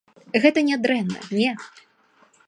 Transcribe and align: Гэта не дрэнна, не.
Гэта 0.45 0.63
не 0.69 0.77
дрэнна, 0.85 1.19
не. 1.41 1.51